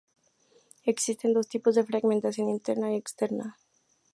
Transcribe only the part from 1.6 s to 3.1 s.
de fragmentación: interna y